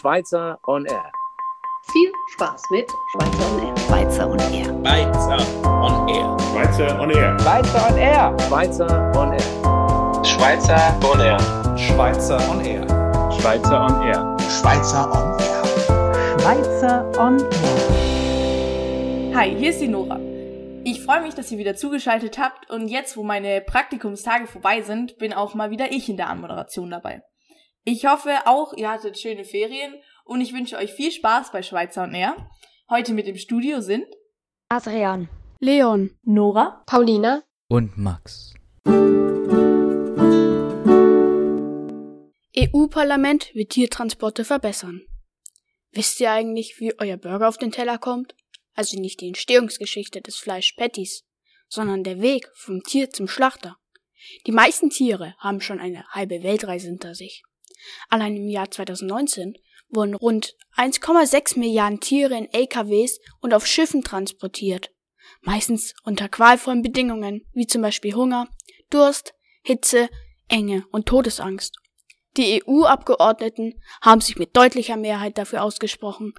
Schweizer 0.00 0.58
on 0.66 0.86
Air. 0.86 1.12
Viel 1.92 2.10
Spaß 2.32 2.62
mit 2.70 2.90
Schweizer 3.12 3.50
on 3.50 3.60
Air. 3.60 3.76
Schweizer 3.86 4.30
on 4.30 4.38
Air. 6.08 6.38
Schweizer 6.40 6.98
on 6.98 7.10
Air. 7.10 7.38
Schweizer 7.38 7.86
on 7.86 7.98
Air. 7.98 8.34
Schweizer 8.40 8.88
on 9.14 9.32
Air. 9.34 9.40
Schweizer 10.24 10.96
on 11.04 11.20
Air. 11.20 11.20
Schweizer 11.20 11.20
on 11.20 11.20
Air. 11.20 11.38
Schweizer 11.76 12.38
on 12.48 12.64
Air. 12.64 12.86
Schweizer 13.30 13.84
on 13.84 14.00
Air. 14.00 14.40
Schweizer 14.48 15.12
on 15.12 15.38
Air. 15.38 15.64
Schweizer 16.38 17.04
on 17.18 17.38
Air. 17.38 19.34
Hi, 19.34 19.54
hier 19.54 19.68
ist 19.68 19.82
die 19.82 19.88
Nora. 19.88 20.18
Ich 20.82 21.04
freue 21.04 21.20
mich, 21.20 21.34
dass 21.34 21.52
ihr 21.52 21.58
wieder 21.58 21.76
zugeschaltet 21.76 22.38
habt 22.38 22.70
und 22.70 22.88
jetzt, 22.88 23.18
wo 23.18 23.22
meine 23.22 23.60
Praktikumstage 23.60 24.46
vorbei 24.46 24.80
sind, 24.80 25.18
bin 25.18 25.34
auch 25.34 25.54
mal 25.54 25.70
wieder 25.70 25.92
ich 25.92 26.08
in 26.08 26.16
der 26.16 26.30
Anmoderation 26.30 26.88
dabei. 26.88 27.20
Ich 27.84 28.04
hoffe 28.04 28.46
auch, 28.46 28.74
ihr 28.74 28.90
hattet 28.90 29.18
schöne 29.18 29.44
Ferien 29.44 29.94
und 30.24 30.42
ich 30.42 30.52
wünsche 30.52 30.76
euch 30.76 30.92
viel 30.92 31.10
Spaß 31.10 31.50
bei 31.50 31.62
Schweizer 31.62 32.04
und 32.04 32.14
Air. 32.14 32.36
Heute 32.90 33.14
mit 33.14 33.26
im 33.26 33.36
Studio 33.36 33.80
sind 33.80 34.04
Adrian, 34.68 35.30
Leon, 35.60 36.10
Nora, 36.22 36.82
Paulina 36.84 37.42
und 37.68 37.96
Max. 37.96 38.52
EU-Parlament 42.54 43.54
wird 43.54 43.70
Tiertransporte 43.70 44.44
verbessern. 44.44 45.00
Wisst 45.92 46.20
ihr 46.20 46.30
eigentlich, 46.30 46.78
wie 46.80 46.92
euer 46.98 47.16
Burger 47.16 47.48
auf 47.48 47.56
den 47.56 47.72
Teller 47.72 47.96
kommt? 47.96 48.34
Also 48.74 49.00
nicht 49.00 49.22
die 49.22 49.28
Entstehungsgeschichte 49.28 50.20
des 50.20 50.36
Fleischpatties, 50.36 51.24
sondern 51.68 52.04
der 52.04 52.20
Weg 52.20 52.46
vom 52.54 52.82
Tier 52.82 53.08
zum 53.08 53.26
Schlachter. 53.26 53.78
Die 54.46 54.52
meisten 54.52 54.90
Tiere 54.90 55.34
haben 55.38 55.62
schon 55.62 55.80
eine 55.80 56.06
halbe 56.10 56.42
Weltreise 56.42 56.88
hinter 56.88 57.14
sich. 57.14 57.42
Allein 58.08 58.36
im 58.36 58.48
Jahr 58.48 58.70
2019 58.70 59.54
wurden 59.88 60.14
rund 60.14 60.56
1,6 60.76 61.58
Milliarden 61.58 62.00
Tiere 62.00 62.36
in 62.36 62.52
LKWs 62.52 63.20
und 63.40 63.54
auf 63.54 63.66
Schiffen 63.66 64.02
transportiert. 64.02 64.90
Meistens 65.42 65.94
unter 66.04 66.28
qualvollen 66.28 66.82
Bedingungen, 66.82 67.46
wie 67.52 67.66
zum 67.66 67.82
Beispiel 67.82 68.14
Hunger, 68.14 68.48
Durst, 68.90 69.34
Hitze, 69.62 70.08
Enge 70.48 70.84
und 70.90 71.06
Todesangst. 71.06 71.76
Die 72.36 72.62
EU-Abgeordneten 72.64 73.80
haben 74.02 74.20
sich 74.20 74.38
mit 74.38 74.56
deutlicher 74.56 74.96
Mehrheit 74.96 75.38
dafür 75.38 75.62
ausgesprochen, 75.62 76.34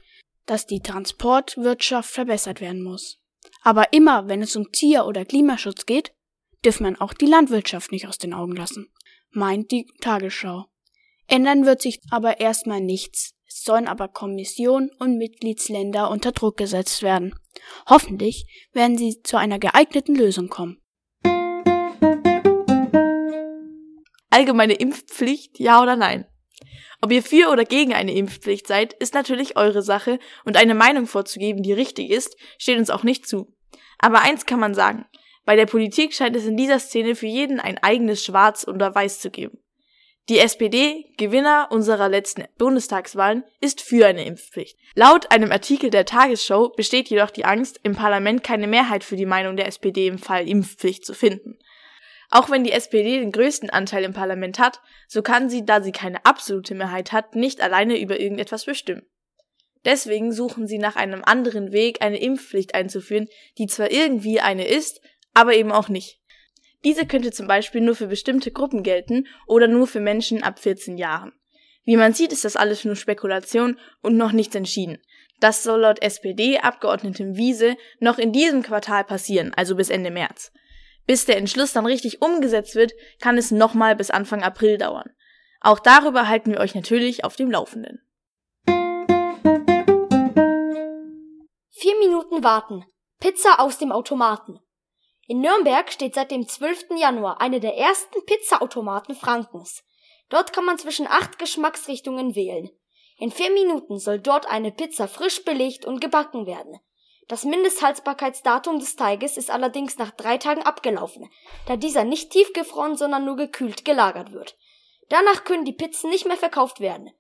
dass 0.46 0.66
die 0.66 0.82
Transportwirtschaft 0.82 2.10
verbessert 2.10 2.62
werden 2.62 2.84
muss. 2.84 3.20
Aber 3.62 3.94
immer, 3.94 4.28
wenn 4.28 4.42
es 4.42 4.56
um 4.56 4.72
Tier- 4.72 5.06
oder 5.06 5.26
Klimaschutz 5.26 5.86
geht, 5.86 6.14
dürfen 6.64 6.84
man 6.84 6.96
auch 6.96 7.14
die 7.14 7.26
Landwirtschaft 7.26 7.92
nicht 7.92 8.08
aus 8.08 8.18
den 8.18 8.34
Augen 8.34 8.56
lassen, 8.56 8.92
meint 9.32 9.72
die 9.72 9.88
Tagesschau. 10.00 10.71
Ändern 11.32 11.66
wird 11.66 11.82
sich 11.82 12.02
aber 12.10 12.42
erstmal 12.42 12.82
nichts. 12.82 13.36
Es 13.48 13.64
sollen 13.64 13.88
aber 13.88 14.10
Kommission 14.10 14.92
und 15.00 15.18
Mitgliedsländer 15.18 16.12
unter 16.12 16.34
Druck 16.34 16.58
gesetzt 16.58 17.04
werden. 17.04 17.34
Hoffentlich 17.90 18.46
werden 18.74 18.98
sie 18.98 19.22
zu 19.24 19.38
einer 19.38 19.58
geeigneten 19.58 20.14
Lösung 20.14 20.50
kommen. 20.50 20.82
Allgemeine 24.30 24.74
Impfpflicht, 24.74 25.58
ja 25.58 25.82
oder 25.82 25.96
nein? 25.96 26.28
Ob 27.00 27.14
ihr 27.14 27.24
für 27.24 27.50
oder 27.50 27.64
gegen 27.64 27.94
eine 27.94 28.14
Impfpflicht 28.14 28.68
seid, 28.68 28.92
ist 28.92 29.14
natürlich 29.14 29.56
eure 29.56 29.84
Sache 29.84 30.20
und 30.44 30.58
eine 30.58 30.76
Meinung 30.76 31.08
vorzugeben, 31.08 31.64
die 31.64 31.72
richtig 31.72 32.10
ist, 32.10 32.36
steht 32.58 32.78
uns 32.78 32.90
auch 32.90 33.04
nicht 33.04 33.26
zu. 33.26 33.56
Aber 34.00 34.22
eins 34.22 34.46
kann 34.46 34.60
man 34.60 34.74
sagen. 34.74 35.06
Bei 35.46 35.56
der 35.56 35.66
Politik 35.66 36.14
scheint 36.14 36.36
es 36.36 36.46
in 36.46 36.58
dieser 36.58 36.80
Szene 36.80 37.16
für 37.16 37.28
jeden 37.28 37.62
ein 37.62 37.78
eigenes 37.78 38.22
Schwarz 38.22 38.68
oder 38.68 38.94
Weiß 38.94 39.22
zu 39.22 39.32
geben. 39.32 39.62
Die 40.30 40.40
SPD, 40.40 41.12
Gewinner 41.18 41.68
unserer 41.72 42.08
letzten 42.08 42.46
Bundestagswahlen, 42.58 43.44
ist 43.60 43.82
für 43.82 44.06
eine 44.06 44.24
Impfpflicht. 44.26 44.78
Laut 44.94 45.32
einem 45.32 45.52
Artikel 45.52 45.90
der 45.90 46.06
Tagesschau 46.06 46.70
besteht 46.70 47.10
jedoch 47.10 47.32
die 47.32 47.46
Angst, 47.46 47.80
im 47.84 47.96
Parlament 47.96 48.44
keine 48.44 48.68
Mehrheit 48.68 49.04
für 49.04 49.16
die 49.16 49.26
Meinung 49.26 49.58
der 49.58 49.68
SPD 49.68 50.08
im 50.08 50.20
Fall 50.20 50.48
Impfpflicht 50.48 51.06
zu 51.06 51.14
finden. 51.14 51.58
Auch 52.30 52.50
wenn 52.50 52.64
die 52.64 52.72
SPD 52.72 53.20
den 53.20 53.32
größten 53.32 53.70
Anteil 53.70 54.04
im 54.04 54.14
Parlament 54.14 54.58
hat, 54.58 54.80
so 55.08 55.22
kann 55.22 55.50
sie, 55.50 55.66
da 55.66 55.82
sie 55.82 55.92
keine 55.92 56.24
absolute 56.24 56.76
Mehrheit 56.76 57.12
hat, 57.12 57.36
nicht 57.36 57.60
alleine 57.60 58.00
über 58.00 58.20
irgendetwas 58.20 58.66
bestimmen. 58.66 59.06
Deswegen 59.84 60.32
suchen 60.32 60.68
sie 60.68 60.78
nach 60.78 60.96
einem 60.96 61.24
anderen 61.26 61.74
Weg, 61.74 62.02
eine 62.02 62.22
Impfpflicht 62.22 62.76
einzuführen, 62.76 63.28
die 63.58 63.68
zwar 63.68 63.92
irgendwie 63.92 64.40
eine 64.40 64.66
ist, 64.68 65.02
aber 65.34 65.56
eben 65.56 65.72
auch 65.72 65.90
nicht. 65.90 66.21
Diese 66.84 67.06
könnte 67.06 67.32
zum 67.32 67.48
Beispiel 67.48 67.82
nur 67.82 67.96
für 67.96 68.08
bestimmte 68.08 68.52
Gruppen 68.52 68.84
gelten 68.84 69.28
oder 69.46 69.68
nur 69.68 69.88
für 69.88 70.00
Menschen 70.00 70.44
ab 70.44 70.60
14 70.60 70.98
Jahren. 70.98 71.32
Wie 71.84 71.98
man 71.98 72.14
sieht, 72.14 72.32
ist 72.32 72.46
das 72.46 72.56
alles 72.56 72.86
nur 72.86 72.96
Spekulation 72.96 73.80
und 74.02 74.18
noch 74.18 74.32
nichts 74.32 74.56
entschieden. 74.56 75.00
Das 75.40 75.64
soll 75.64 75.82
laut 75.82 76.02
SPD-Abgeordnetem 76.02 77.36
Wiese 77.36 77.76
noch 78.00 78.20
in 78.20 78.32
diesem 78.32 78.62
Quartal 78.62 79.04
passieren, 79.04 79.54
also 79.56 79.76
bis 79.76 79.90
Ende 79.90 80.12
März. 80.12 80.52
Bis 81.08 81.26
der 81.26 81.38
Entschluss 81.38 81.74
dann 81.74 81.88
richtig 81.88 82.22
umgesetzt 82.22 82.76
wird, 82.76 82.94
kann 83.20 83.38
es 83.38 83.50
nochmal 83.50 83.96
bis 83.96 84.12
Anfang 84.12 84.44
April 84.44 84.78
dauern. 84.78 85.10
Auch 85.60 85.80
darüber 85.80 86.28
halten 86.28 86.52
wir 86.52 86.60
euch 86.60 86.76
natürlich 86.76 87.24
auf 87.24 87.36
dem 87.36 87.50
Laufenden. 87.52 88.02
Vier 91.72 91.98
Minuten 92.00 92.44
warten. 92.44 92.86
Pizza 93.20 93.60
aus 93.60 93.80
dem 93.80 93.92
Automaten. 93.92 94.60
In 95.28 95.42
Nürnberg 95.42 95.92
steht 95.92 96.16
seit 96.16 96.32
dem 96.32 96.48
12. 96.48 96.98
Januar 96.98 97.40
eine 97.42 97.60
der 97.60 97.78
ersten 97.78 98.26
Pizzaautomaten 98.26 99.16
Frankens. 99.16 99.84
Dort 100.30 100.54
kann 100.54 100.66
man 100.66 100.78
zwischen 100.78 101.08
acht 101.08 101.40
Geschmacksrichtungen 101.40 102.36
wählen. 102.36 102.70
In 103.18 103.32
vier 103.32 103.52
Minuten 103.52 104.00
soll 104.00 104.20
dort 104.20 104.48
eine 104.48 104.72
Pizza 104.72 105.08
frisch 105.08 105.46
belegt 105.46 105.86
und 105.86 106.02
gebacken 106.02 106.48
werden. 106.48 106.80
Das 107.28 107.46
Mindesthaltbarkeitsdatum 107.46 108.80
des 108.80 108.96
Teiges 108.96 109.38
ist 109.38 109.52
allerdings 109.52 109.98
nach 109.98 110.12
drei 110.12 110.38
Tagen 110.38 110.64
abgelaufen, 110.64 111.30
da 111.66 111.78
dieser 111.78 112.04
nicht 112.04 112.32
tiefgefroren, 112.32 112.98
sondern 112.98 113.24
nur 113.24 113.36
gekühlt 113.36 113.86
gelagert 113.86 114.34
wird. 114.34 114.58
Danach 115.08 115.44
können 115.44 115.66
die 115.66 115.72
Pizzen 115.72 116.10
nicht 116.10 116.26
mehr 116.26 116.36
verkauft 116.36 116.80
werden. 116.80 117.12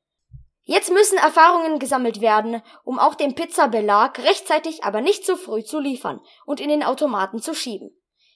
Jetzt 0.64 0.92
müssen 0.92 1.18
Erfahrungen 1.18 1.80
gesammelt 1.80 2.22
werden, 2.22 2.62
um 2.84 3.00
auch 3.00 3.16
den 3.16 3.34
Pizzabelag 3.34 4.20
rechtzeitig, 4.20 4.84
aber 4.84 5.02
nicht 5.02 5.26
zu 5.26 5.36
früh 5.36 5.64
zu 5.64 5.80
liefern 5.80 6.20
und 6.46 6.60
in 6.60 6.70
den 6.70 6.84
Automaten 6.84 7.42
zu 7.42 7.56
schieben. 7.56 7.90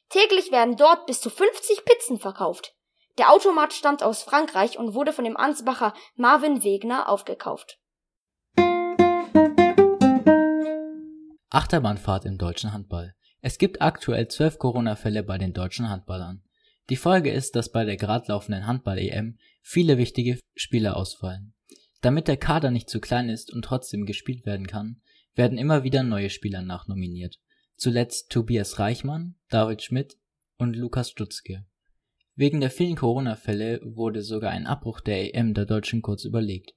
Täglich 0.09 0.52
werden 0.52 0.75
dort 0.75 1.06
bis 1.06 1.22
zu 1.22 1.30
50 1.30 1.86
Pizzen 1.86 2.19
verkauft. 2.19 2.74
Der 3.18 3.31
Automat 3.31 3.74
stammt 3.74 4.03
aus 4.03 4.24
Frankreich 4.24 4.78
und 4.78 4.94
wurde 4.94 5.13
von 5.13 5.24
dem 5.24 5.38
Ansbacher 5.38 5.94
Marvin 6.16 6.63
Wegner 6.63 7.09
aufgekauft. 7.09 7.80
Achterbahnfahrt 11.50 12.25
im 12.25 12.38
deutschen 12.38 12.74
Handball. 12.74 13.13
Es 13.42 13.57
gibt 13.57 13.81
aktuell 13.81 14.28
zwölf 14.28 14.57
Corona-Fälle 14.57 15.24
bei 15.24 15.38
den 15.38 15.53
deutschen 15.53 15.90
Handballern. 15.90 16.44
Die 16.90 16.97
Folge 16.97 17.31
ist, 17.31 17.56
dass 17.56 17.72
bei 17.72 17.86
der 17.86 17.96
gerade 17.96 18.25
laufenden 18.28 18.68
Handball-EM 18.68 19.38
viele 19.62 19.97
wichtige 19.97 20.40
Spieler 20.56 20.97
ausfallen. 20.97 21.54
Damit 22.05 22.27
der 22.27 22.38
Kader 22.38 22.69
nicht 22.69 22.88
zu 22.88 22.99
klein 22.99 23.29
ist 23.29 23.51
und 23.51 23.66
trotzdem 23.66 24.05
gespielt 24.05 24.45
werden 24.45 24.67
kann, 24.67 25.01
werden 25.33 25.57
immer 25.57 25.83
wieder 25.83 26.03
neue 26.03 26.29
Spieler 26.29 26.61
nachnominiert. 26.61 27.39
Zuletzt 27.77 28.29
Tobias 28.29 28.77
Reichmann, 28.77 29.33
David 29.49 29.81
Schmidt 29.81 30.15
und 30.59 30.75
Lukas 30.75 31.09
Stutzke. 31.09 31.65
Wegen 32.35 32.61
der 32.61 32.69
vielen 32.69 32.95
Corona-Fälle 32.95 33.81
wurde 33.83 34.21
sogar 34.21 34.51
ein 34.51 34.67
Abbruch 34.67 35.01
der 35.01 35.33
EM 35.33 35.55
der 35.55 35.65
Deutschen 35.65 36.03
kurz 36.03 36.25
überlegt. 36.25 36.75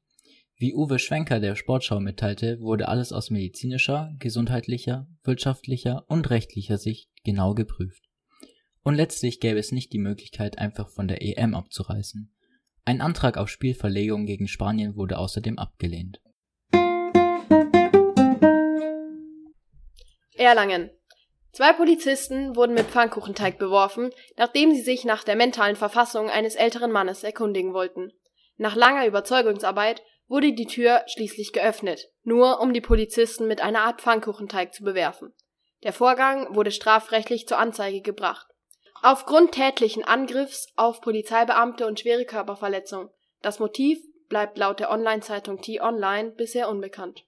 Wie 0.56 0.74
Uwe 0.74 0.98
Schwenker 0.98 1.40
der 1.40 1.56
Sportschau 1.56 2.00
mitteilte, 2.00 2.58
wurde 2.60 2.88
alles 2.88 3.12
aus 3.12 3.28
medizinischer, 3.28 4.14
gesundheitlicher, 4.18 5.08
wirtschaftlicher 5.24 6.06
und 6.08 6.30
rechtlicher 6.30 6.78
Sicht 6.78 7.10
genau 7.22 7.52
geprüft. 7.52 8.02
Und 8.82 8.94
letztlich 8.94 9.40
gäbe 9.40 9.58
es 9.58 9.72
nicht 9.72 9.92
die 9.92 9.98
Möglichkeit, 9.98 10.56
einfach 10.56 10.88
von 10.88 11.06
der 11.06 11.20
EM 11.20 11.54
abzureißen. 11.54 12.32
Ein 12.88 13.02
Antrag 13.02 13.36
auf 13.36 13.50
Spielverlegung 13.50 14.24
gegen 14.24 14.48
Spanien 14.48 14.96
wurde 14.96 15.18
außerdem 15.18 15.58
abgelehnt. 15.58 16.22
Erlangen. 20.34 20.88
Zwei 21.52 21.74
Polizisten 21.74 22.56
wurden 22.56 22.72
mit 22.72 22.86
Pfannkuchenteig 22.86 23.58
beworfen, 23.58 24.08
nachdem 24.38 24.74
sie 24.74 24.80
sich 24.80 25.04
nach 25.04 25.22
der 25.22 25.36
mentalen 25.36 25.76
Verfassung 25.76 26.30
eines 26.30 26.54
älteren 26.54 26.90
Mannes 26.90 27.24
erkundigen 27.24 27.74
wollten. 27.74 28.10
Nach 28.56 28.74
langer 28.74 29.06
Überzeugungsarbeit 29.06 30.02
wurde 30.26 30.54
die 30.54 30.64
Tür 30.64 31.02
schließlich 31.08 31.52
geöffnet, 31.52 32.08
nur 32.22 32.58
um 32.58 32.72
die 32.72 32.80
Polizisten 32.80 33.46
mit 33.46 33.60
einer 33.60 33.80
Art 33.80 34.00
Pfannkuchenteig 34.00 34.72
zu 34.72 34.82
bewerfen. 34.82 35.34
Der 35.82 35.92
Vorgang 35.92 36.54
wurde 36.54 36.70
strafrechtlich 36.70 37.46
zur 37.46 37.58
Anzeige 37.58 38.00
gebracht. 38.00 38.47
Aufgrund 39.02 39.52
tätlichen 39.52 40.04
Angriffs 40.04 40.72
auf 40.76 41.00
Polizeibeamte 41.00 41.86
und 41.86 42.00
schwere 42.00 42.24
Körperverletzung. 42.24 43.10
Das 43.42 43.60
Motiv 43.60 44.00
bleibt 44.28 44.58
laut 44.58 44.80
der 44.80 44.90
Online-Zeitung 44.90 45.60
T-Online 45.60 46.30
bisher 46.30 46.68
unbekannt. 46.68 47.24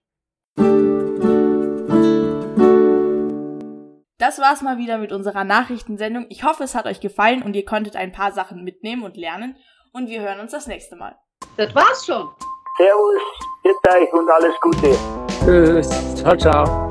Das 4.18 4.38
war's 4.38 4.62
mal 4.62 4.78
wieder 4.78 4.98
mit 4.98 5.12
unserer 5.12 5.44
Nachrichtensendung. 5.44 6.26
Ich 6.28 6.44
hoffe, 6.44 6.64
es 6.64 6.74
hat 6.74 6.86
euch 6.86 7.00
gefallen 7.00 7.42
und 7.42 7.54
ihr 7.54 7.64
konntet 7.64 7.96
ein 7.96 8.12
paar 8.12 8.32
Sachen 8.32 8.64
mitnehmen 8.64 9.04
und 9.04 9.16
lernen. 9.16 9.56
Und 9.92 10.08
wir 10.08 10.20
hören 10.20 10.40
uns 10.40 10.52
das 10.52 10.66
nächste 10.66 10.96
Mal. 10.96 11.16
Das 11.56 11.74
war's 11.74 12.04
schon. 12.04 12.28
Servus, 12.76 13.22
bitte 13.62 13.96
euch 13.96 14.12
und 14.12 14.28
alles 14.28 14.60
Gute. 14.60 14.96
Tschüss. 15.44 16.16
Ciao, 16.16 16.36
ciao. 16.36 16.88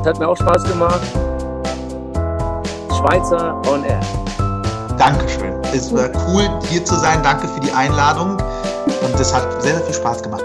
Es 0.00 0.08
hat 0.08 0.18
mir 0.18 0.28
auch 0.28 0.36
Spaß 0.36 0.64
gemacht. 0.64 1.23
Schweizer 3.04 3.60
on 3.68 3.84
Air. 3.84 4.00
Dankeschön. 4.96 5.52
Es 5.74 5.94
war 5.94 6.08
cool, 6.26 6.48
hier 6.70 6.82
zu 6.86 6.94
sein. 6.94 7.22
Danke 7.22 7.46
für 7.48 7.60
die 7.60 7.70
Einladung. 7.70 8.38
Und 9.02 9.20
es 9.20 9.34
hat 9.34 9.62
sehr, 9.62 9.74
sehr 9.74 9.84
viel 9.84 9.94
Spaß 9.94 10.22
gemacht. 10.22 10.42